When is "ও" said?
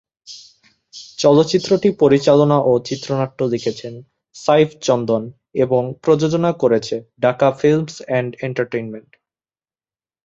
2.61-2.71